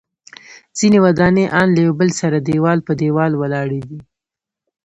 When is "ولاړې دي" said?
3.37-3.99